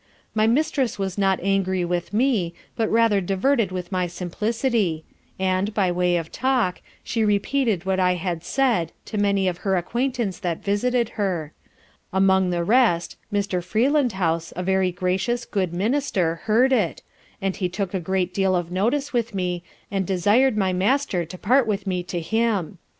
[0.33, 5.03] My mistress was not angry with me, but rather diverted with my simplicity
[5.37, 9.75] and, by way of talk, She repeated what I had said, to many of her
[9.77, 11.53] acquaintance that visited her;
[12.11, 13.63] among the rest, Mr.
[13.63, 17.03] Freelandhouse, a very gracious, good Minister, heard it,
[17.39, 21.37] and he took a great deal of notice of me, and desired my master to
[21.37, 22.79] part with me to him.